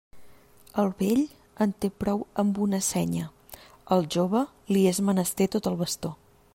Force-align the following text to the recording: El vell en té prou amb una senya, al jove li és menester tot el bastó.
El 0.83 0.87
vell 1.01 1.19
en 1.65 1.73
té 1.85 1.91
prou 2.03 2.23
amb 2.45 2.57
una 2.65 2.79
senya, 2.87 3.27
al 3.97 4.09
jove 4.17 4.45
li 4.75 4.87
és 4.95 5.03
menester 5.11 5.53
tot 5.57 5.71
el 5.73 5.79
bastó. 5.85 6.15